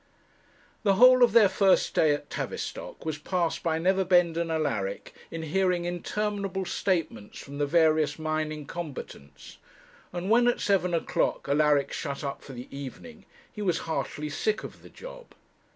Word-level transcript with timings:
The 0.81 0.95
whole 0.95 1.21
of 1.23 1.31
their 1.31 1.47
first 1.47 1.93
day 1.93 2.11
at 2.11 2.31
Tavistock 2.31 3.05
was 3.05 3.19
passed 3.19 3.61
by 3.61 3.77
Neverbend 3.77 4.35
and 4.35 4.51
Alaric 4.51 5.13
in 5.29 5.43
hearing 5.43 5.85
interminable 5.85 6.65
statements 6.65 7.37
from 7.37 7.59
the 7.59 7.67
various 7.67 8.17
mining 8.17 8.65
combatants, 8.65 9.59
and 10.11 10.31
when 10.31 10.47
at 10.47 10.59
seven 10.59 10.95
o'clock 10.95 11.47
Alaric 11.47 11.93
shut 11.93 12.23
up 12.23 12.41
for 12.43 12.53
the 12.53 12.67
evening 12.75 13.27
he 13.53 13.61
was 13.61 13.77
heartily 13.85 14.27
sick 14.29 14.63
of 14.63 14.81
the 14.81 14.89
job. 14.89 15.33